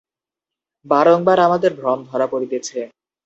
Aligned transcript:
বারংবার 0.85 1.37
আমাদের 1.39 1.71
ভ্রম 1.75 1.99
ধরা 2.09 2.27
পড়িতেছে। 2.27 2.79